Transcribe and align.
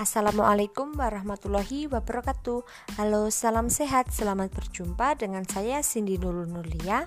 Assalamualaikum 0.00 0.96
warahmatullahi 0.96 1.84
wabarakatuh. 1.84 2.64
Halo 2.96 3.28
salam 3.28 3.68
sehat. 3.68 4.08
Selamat 4.08 4.48
berjumpa 4.48 5.20
dengan 5.20 5.44
saya 5.44 5.84
Cindy 5.84 6.16
Nurul 6.16 6.48
Nurlia 6.48 7.04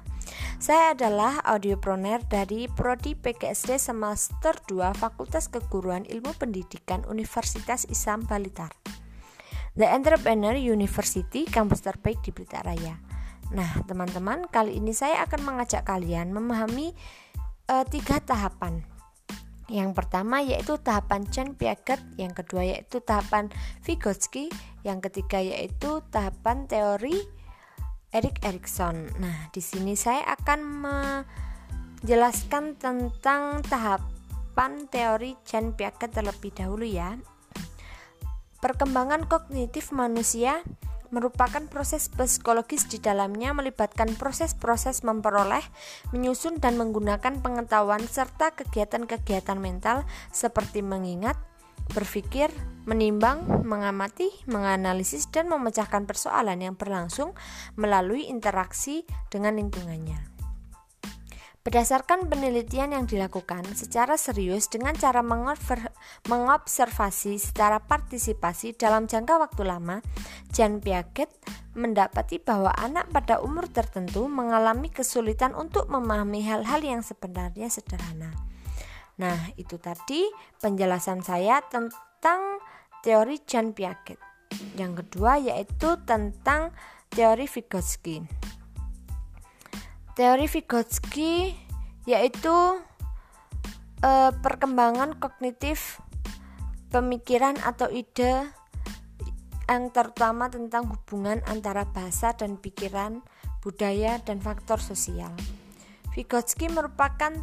Saya 0.61 0.93
adalah 0.93 1.41
audioproner 1.41 2.21
dari 2.29 2.69
Prodi 2.69 3.17
PGSD 3.17 3.81
Semester 3.81 4.53
2 4.69 4.93
Fakultas 4.93 5.49
Keguruan 5.49 6.05
Ilmu 6.05 6.37
Pendidikan 6.37 7.01
Universitas 7.09 7.89
Islam 7.89 8.29
Balitar. 8.29 8.69
The 9.73 9.89
Entrepreneur 9.89 10.53
University 10.53 11.49
kampus 11.49 11.81
terbaik 11.81 12.21
di 12.21 12.29
Blitar 12.29 12.61
Raya. 12.61 13.01
Nah 13.57 13.73
teman-teman 13.89 14.45
kali 14.53 14.77
ini 14.77 14.93
saya 14.93 15.25
akan 15.25 15.41
mengajak 15.41 15.81
kalian 15.81 16.29
memahami 16.29 16.93
uh, 17.73 17.89
tiga 17.89 18.21
tahapan 18.21 18.85
yang 19.71 19.95
pertama 19.95 20.43
yaitu 20.43 20.75
tahapan 20.79 21.23
Chen 21.31 21.55
Piaget, 21.55 22.03
yang 22.19 22.35
kedua 22.35 22.67
yaitu 22.67 22.99
tahapan 22.99 23.47
Vygotsky, 23.87 24.51
yang 24.83 24.99
ketiga 24.99 25.39
yaitu 25.39 26.03
tahapan 26.11 26.67
teori 26.67 27.23
Erik 28.13 28.43
Erikson. 28.45 29.09
Nah, 29.17 29.49
di 29.49 29.63
sini 29.63 29.97
saya 29.97 30.21
akan 30.37 30.59
menjelaskan 32.03 32.77
tentang 32.77 33.63
tahapan 33.65 34.85
teori 34.91 35.33
Chen 35.47 35.73
Piaget 35.73 36.11
terlebih 36.11 36.51
dahulu 36.53 36.85
ya. 36.85 37.17
Perkembangan 38.61 39.27
kognitif 39.27 39.91
manusia 39.91 40.63
merupakan 41.13 41.61
proses 41.69 42.09
psikologis 42.09 42.89
di 42.89 42.97
dalamnya 42.97 43.53
melibatkan 43.53 44.17
proses-proses 44.17 45.05
memperoleh, 45.05 45.61
menyusun 46.09 46.57
dan 46.57 46.75
menggunakan 46.81 47.37
pengetahuan 47.45 48.01
serta 48.01 48.57
kegiatan-kegiatan 48.57 49.61
mental 49.61 50.09
seperti 50.33 50.81
mengingat, 50.81 51.37
berpikir, 51.93 52.49
menimbang, 52.89 53.45
mengamati, 53.61 54.33
menganalisis 54.49 55.29
dan 55.29 55.53
memecahkan 55.53 56.09
persoalan 56.09 56.57
yang 56.57 56.73
berlangsung 56.73 57.37
melalui 57.77 58.25
interaksi 58.25 59.05
dengan 59.29 59.61
lingkungannya. 59.61 60.32
Berdasarkan 61.63 62.27
penelitian 62.27 62.91
yang 62.91 63.07
dilakukan 63.07 63.63
secara 63.71 64.19
serius 64.19 64.67
dengan 64.67 64.99
cara 64.99 65.23
mengobservasi 66.27 67.39
secara 67.39 67.79
partisipasi 67.79 68.75
dalam 68.75 69.07
jangka 69.07 69.39
waktu 69.39 69.63
lama, 69.63 70.03
Jan 70.51 70.83
Piaget 70.83 71.31
mendapati 71.71 72.43
bahwa 72.43 72.67
anak 72.75 73.07
pada 73.15 73.39
umur 73.39 73.71
tertentu 73.71 74.27
mengalami 74.27 74.91
kesulitan 74.91 75.55
untuk 75.55 75.87
memahami 75.87 76.43
hal-hal 76.43 76.83
yang 76.83 76.99
sebenarnya 76.99 77.71
sederhana. 77.71 78.35
Nah, 79.23 79.55
itu 79.55 79.79
tadi 79.79 80.27
penjelasan 80.59 81.23
saya 81.23 81.63
tentang 81.63 82.59
teori 83.07 83.39
Jan 83.47 83.71
Piaget. 83.71 84.19
Yang 84.75 85.07
kedua 85.07 85.39
yaitu 85.39 85.95
tentang 86.03 86.75
teori 87.07 87.47
Vygotsky. 87.47 88.51
Teori 90.13 90.45
Vygotsky 90.45 91.57
yaitu 92.05 92.53
e, 94.03 94.11
perkembangan 94.29 95.17
kognitif 95.17 95.97
pemikiran 96.93 97.57
atau 97.65 97.89
ide 97.89 98.45
yang 99.65 99.89
terutama 99.89 100.53
tentang 100.53 100.85
hubungan 100.85 101.41
antara 101.49 101.89
bahasa 101.89 102.37
dan 102.37 102.61
pikiran, 102.61 103.25
budaya, 103.65 104.21
dan 104.21 104.37
faktor 104.37 104.77
sosial. 104.77 105.33
Vygotsky 106.13 106.69
merupakan 106.69 107.33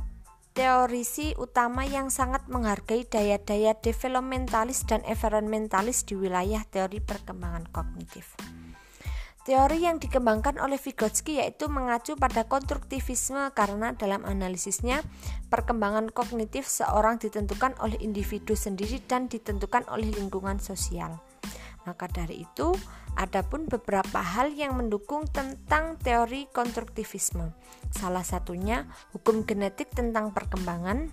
teorisi 0.55 1.35
utama 1.35 1.83
yang 1.83 2.07
sangat 2.07 2.47
menghargai 2.47 3.03
daya-daya 3.03 3.75
developmentalis 3.83 4.87
dan 4.87 5.03
environmentalis 5.11 6.07
di 6.07 6.15
wilayah 6.15 6.63
teori 6.71 7.03
perkembangan 7.03 7.67
kognitif. 7.75 8.39
Teori 9.41 9.89
yang 9.89 9.97
dikembangkan 9.97 10.61
oleh 10.61 10.77
Vygotsky 10.77 11.41
yaitu 11.41 11.73
mengacu 11.73 12.13
pada 12.13 12.45
konstruktivisme 12.45 13.49
karena 13.57 13.97
dalam 13.97 14.21
analisisnya 14.29 15.01
perkembangan 15.49 16.13
kognitif 16.13 16.69
seorang 16.69 17.17
ditentukan 17.17 17.73
oleh 17.81 17.97
individu 18.05 18.53
sendiri 18.53 19.01
dan 19.09 19.33
ditentukan 19.33 19.89
oleh 19.89 20.13
lingkungan 20.13 20.61
sosial. 20.61 21.25
Maka 21.89 22.05
dari 22.13 22.45
itu, 22.45 22.77
ada 23.17 23.41
pun 23.41 23.65
beberapa 23.65 24.21
hal 24.21 24.53
yang 24.53 24.77
mendukung 24.77 25.25
tentang 25.25 25.97
teori 25.97 26.45
konstruktivisme. 26.53 27.57
Salah 27.89 28.23
satunya 28.23 28.85
hukum 29.17 29.49
genetik 29.49 29.89
tentang 29.89 30.37
perkembangan. 30.37 31.09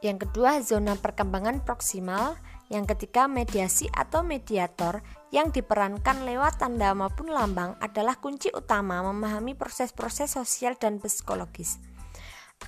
Yang 0.00 0.30
kedua, 0.30 0.62
zona 0.62 0.94
perkembangan 0.94 1.66
proksimal 1.66 2.38
yang 2.70 2.86
ketiga, 2.86 3.26
mediasi 3.26 3.90
atau 3.90 4.22
mediator 4.22 5.02
yang 5.30 5.54
diperankan 5.54 6.26
lewat 6.26 6.58
tanda 6.58 6.90
maupun 6.94 7.30
lambang 7.30 7.78
adalah 7.78 8.18
kunci 8.18 8.50
utama 8.50 9.02
memahami 9.06 9.54
proses-proses 9.54 10.34
sosial 10.34 10.74
dan 10.78 10.98
psikologis. 10.98 11.78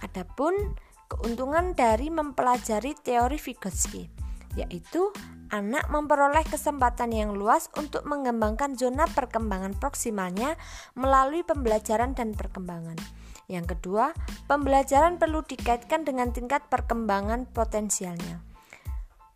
Adapun 0.00 0.54
keuntungan 1.10 1.76
dari 1.76 2.08
mempelajari 2.08 2.96
teori 2.96 3.36
Vygotsky 3.36 4.22
yaitu 4.52 5.08
anak 5.52 5.88
memperoleh 5.88 6.44
kesempatan 6.44 7.12
yang 7.12 7.32
luas 7.32 7.68
untuk 7.76 8.04
mengembangkan 8.08 8.76
zona 8.76 9.08
perkembangan 9.08 9.76
proksimalnya 9.76 10.56
melalui 10.96 11.44
pembelajaran 11.44 12.16
dan 12.16 12.32
perkembangan. 12.36 12.96
Yang 13.48 13.76
kedua, 13.76 14.16
pembelajaran 14.48 15.20
perlu 15.20 15.44
dikaitkan 15.44 16.08
dengan 16.08 16.32
tingkat 16.32 16.64
perkembangan 16.72 17.48
potensialnya. 17.52 18.51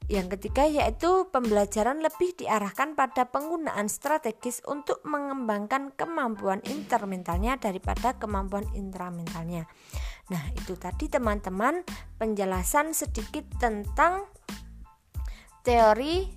Yang 0.06 0.38
ketiga 0.38 0.70
yaitu 0.70 1.26
pembelajaran 1.34 1.98
lebih 1.98 2.38
diarahkan 2.38 2.94
pada 2.94 3.26
penggunaan 3.26 3.90
strategis 3.90 4.62
untuk 4.62 5.02
mengembangkan 5.02 5.90
kemampuan 5.98 6.62
intermentalnya 6.62 7.58
daripada 7.58 8.14
kemampuan 8.14 8.70
intramentalnya. 8.78 9.66
Nah, 10.30 10.42
itu 10.54 10.78
tadi 10.78 11.10
teman-teman 11.10 11.82
penjelasan 12.22 12.94
sedikit 12.94 13.46
tentang 13.58 14.30
teori 15.66 16.30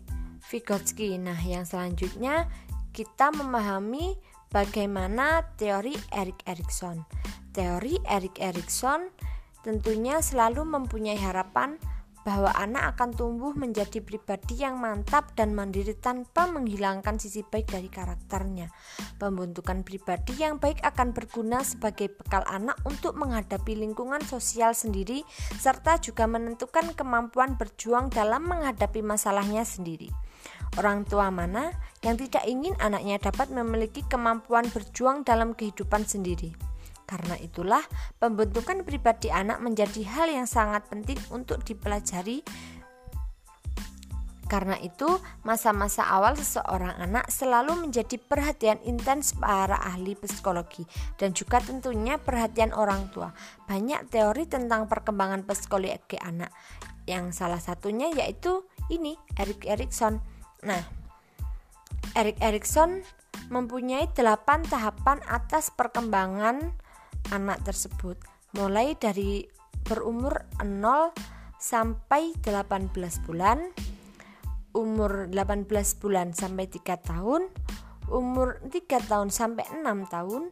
Vygotsky. 0.49 1.21
Nah, 1.21 1.37
yang 1.45 1.61
selanjutnya 1.61 2.49
kita 2.89 3.29
memahami 3.29 4.17
bagaimana 4.49 5.45
teori 5.61 5.93
Erik 6.09 6.41
Erikson. 6.49 7.05
Teori 7.53 8.01
Erik 8.01 8.41
Erikson 8.41 9.13
tentunya 9.61 10.17
selalu 10.25 10.65
mempunyai 10.65 11.21
harapan 11.21 11.77
bahwa 12.27 12.51
anak 12.55 12.95
akan 12.95 13.15
tumbuh 13.15 13.55
menjadi 13.55 14.03
pribadi 14.03 14.59
yang 14.59 14.77
mantap 14.77 15.31
dan 15.33 15.55
mandiri 15.55 15.95
tanpa 15.95 16.45
menghilangkan 16.51 17.17
sisi 17.17 17.41
baik 17.41 17.71
dari 17.71 17.87
karakternya. 17.87 18.69
Pembentukan 19.17 19.81
pribadi 19.87 20.35
yang 20.39 20.59
baik 20.59 20.83
akan 20.83 21.15
berguna 21.15 21.63
sebagai 21.63 22.11
bekal 22.11 22.43
anak 22.47 22.75
untuk 22.83 23.15
menghadapi 23.15 23.75
lingkungan 23.75 24.21
sosial 24.27 24.75
sendiri 24.75 25.23
serta 25.57 25.97
juga 25.99 26.27
menentukan 26.27 26.93
kemampuan 26.93 27.55
berjuang 27.55 28.11
dalam 28.11 28.45
menghadapi 28.45 28.99
masalahnya 29.01 29.63
sendiri. 29.63 30.11
Orang 30.77 31.03
tua 31.03 31.33
mana 31.33 31.73
yang 32.05 32.15
tidak 32.15 32.45
ingin 32.45 32.77
anaknya 32.79 33.19
dapat 33.19 33.51
memiliki 33.51 34.05
kemampuan 34.07 34.69
berjuang 34.69 35.25
dalam 35.25 35.57
kehidupan 35.57 36.05
sendiri? 36.05 36.68
Karena 37.09 37.33
itulah, 37.41 37.81
pembentukan 38.21 38.85
pribadi 38.85 39.33
anak 39.33 39.57
menjadi 39.65 40.05
hal 40.05 40.29
yang 40.29 40.45
sangat 40.45 40.85
penting 40.93 41.17
untuk 41.33 41.65
dipelajari. 41.65 42.45
Karena 44.45 44.77
itu, 44.77 45.05
masa-masa 45.41 46.05
awal 46.05 46.37
seseorang 46.37 47.01
anak 47.01 47.29
selalu 47.33 47.85
menjadi 47.85 48.21
perhatian 48.21 48.77
intens 48.85 49.33
para 49.33 49.77
ahli 49.77 50.13
psikologi 50.17 50.85
dan 51.17 51.33
juga 51.33 51.61
tentunya 51.61 52.21
perhatian 52.21 52.73
orang 52.77 53.09
tua. 53.09 53.33
Banyak 53.65 54.09
teori 54.09 54.45
tentang 54.45 54.85
perkembangan 54.85 55.45
psikologi 55.49 56.17
anak, 56.21 56.53
yang 57.09 57.33
salah 57.33 57.61
satunya 57.61 58.09
yaitu 58.13 58.65
ini, 58.93 59.17
Erik 59.37 59.65
Erikson. 59.65 60.21
Nah, 60.65 60.81
Erik 62.13 62.41
Erikson 62.41 63.05
mempunyai 63.53 64.09
delapan 64.13 64.65
tahapan 64.65 65.21
atas 65.29 65.73
perkembangan 65.73 66.73
anak 67.31 67.61
tersebut 67.67 68.17
mulai 68.57 68.97
dari 68.97 69.45
berumur 69.85 70.45
0 70.61 71.13
sampai 71.59 72.33
18 72.41 73.25
bulan, 73.27 73.59
umur 74.73 75.27
18 75.29 75.67
bulan 76.01 76.31
sampai 76.31 76.65
3 76.71 76.97
tahun, 76.97 77.51
umur 78.09 78.63
3 78.65 79.09
tahun 79.09 79.29
sampai 79.29 79.65
6 79.83 80.13
tahun, 80.13 80.43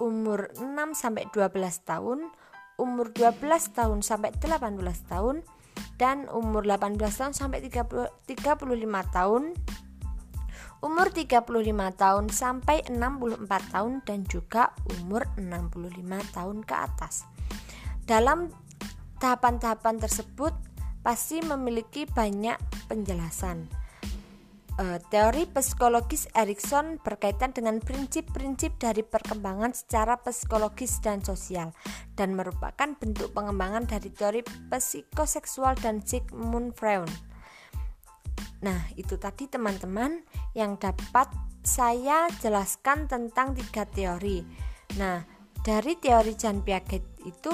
umur 0.00 0.52
6 0.56 0.94
sampai 0.94 1.26
12 1.32 1.50
tahun, 1.84 2.18
umur 2.80 3.06
12 3.12 3.40
tahun 3.76 3.98
sampai 4.00 4.30
18 4.40 5.10
tahun, 5.10 5.44
dan 5.98 6.26
umur 6.30 6.66
18 6.66 6.98
tahun 6.98 7.34
sampai 7.34 7.62
30, 7.66 8.08
35 8.26 9.16
tahun 9.16 9.42
umur 10.84 11.08
35 11.08 11.48
tahun 11.96 12.28
sampai 12.28 12.84
64 12.92 13.72
tahun 13.72 14.04
dan 14.04 14.20
juga 14.28 14.76
umur 15.00 15.24
65 15.40 16.36
tahun 16.36 16.60
ke 16.60 16.74
atas. 16.76 17.24
Dalam 18.04 18.52
tahapan-tahapan 19.16 19.96
tersebut 19.96 20.52
pasti 21.00 21.40
memiliki 21.40 22.04
banyak 22.04 22.60
penjelasan. 22.84 23.64
Uh, 24.74 24.98
teori 25.06 25.46
psikologis 25.46 26.26
Erikson 26.34 26.98
berkaitan 26.98 27.54
dengan 27.54 27.78
prinsip-prinsip 27.78 28.74
dari 28.76 29.06
perkembangan 29.06 29.70
secara 29.70 30.18
psikologis 30.18 30.98
dan 30.98 31.22
sosial 31.22 31.70
dan 32.18 32.34
merupakan 32.34 32.90
bentuk 32.98 33.30
pengembangan 33.30 33.86
dari 33.86 34.10
teori 34.10 34.42
psikoseksual 34.42 35.78
dan 35.78 36.02
Sigmund 36.02 36.74
Freud. 36.74 37.33
Nah, 38.64 38.88
itu 38.96 39.20
tadi 39.20 39.44
teman-teman 39.44 40.24
yang 40.56 40.80
dapat 40.80 41.28
saya 41.60 42.32
jelaskan 42.40 43.04
tentang 43.04 43.52
tiga 43.52 43.84
teori. 43.84 44.40
Nah, 44.96 45.20
dari 45.60 46.00
teori 46.00 46.32
Jan 46.32 46.64
Piaget 46.64 47.04
itu 47.28 47.52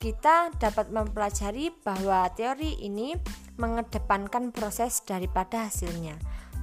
kita 0.00 0.56
dapat 0.56 0.88
mempelajari 0.88 1.74
bahwa 1.84 2.28
teori 2.32 2.80
ini 2.80 3.12
mengedepankan 3.60 4.54
proses 4.54 5.02
daripada 5.04 5.66
hasilnya 5.66 6.16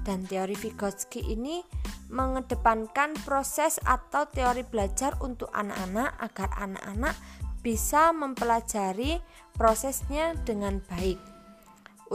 dan 0.05 0.23
teori 0.23 0.53
Vygotsky 0.55 1.25
ini 1.33 1.65
mengedepankan 2.13 3.17
proses 3.25 3.81
atau 3.81 4.29
teori 4.29 4.61
belajar 4.61 5.17
untuk 5.19 5.49
anak-anak 5.51 6.13
agar 6.21 6.49
anak-anak 6.61 7.17
bisa 7.65 8.13
mempelajari 8.13 9.17
prosesnya 9.57 10.37
dengan 10.45 10.79
baik. 10.85 11.34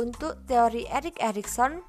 Untuk 0.01 0.49
teori 0.49 0.89
Erik 0.89 1.21
Erikson 1.21 1.85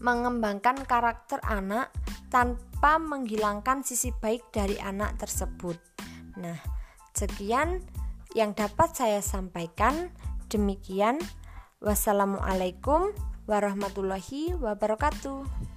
mengembangkan 0.00 0.88
karakter 0.88 1.36
anak 1.44 1.92
tanpa 2.32 2.96
menghilangkan 2.96 3.84
sisi 3.84 4.08
baik 4.08 4.48
dari 4.56 4.80
anak 4.80 5.20
tersebut. 5.20 5.76
Nah, 6.40 6.56
sekian 7.12 7.84
yang 8.32 8.56
dapat 8.56 8.96
saya 8.96 9.20
sampaikan. 9.20 10.16
Demikian, 10.48 11.20
wassalamualaikum 11.84 13.12
warahmatullahi 13.44 14.56
wabarakatuh. 14.56 15.71